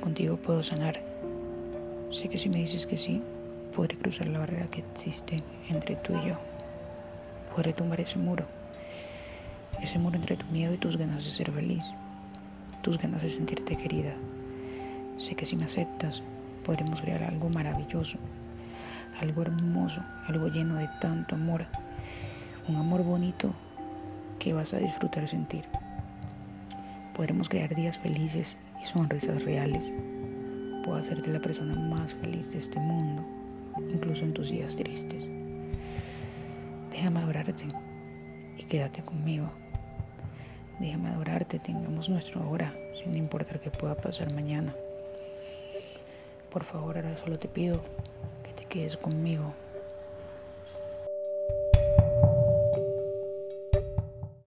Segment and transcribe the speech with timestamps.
[0.00, 1.00] contigo puedo sanar.
[2.10, 3.22] Sé que si me dices que sí,
[3.74, 5.36] podré cruzar la barrera que existe
[5.68, 6.34] entre tú y yo.
[7.54, 8.44] Podré tumbar ese muro.
[9.80, 11.84] Ese muro entre tu miedo y tus ganas de ser feliz.
[12.82, 14.14] Tus ganas de sentirte querida.
[15.18, 16.22] Sé que si me aceptas,
[16.64, 18.18] podremos crear algo maravilloso.
[19.20, 21.66] Algo hermoso, algo lleno de tanto amor.
[22.68, 23.52] Un amor bonito
[24.38, 25.64] que vas a disfrutar sentir.
[27.20, 29.92] Podremos crear días felices y sonrisas reales.
[30.82, 33.22] Puedo hacerte la persona más feliz de este mundo,
[33.92, 35.28] incluso en tus días tristes.
[36.90, 37.66] Déjame adorarte
[38.56, 39.50] y quédate conmigo.
[40.78, 44.74] Déjame adorarte, tengamos nuestra hora, sin importar qué pueda pasar mañana.
[46.50, 47.82] Por favor, ahora solo te pido
[48.42, 49.52] que te quedes conmigo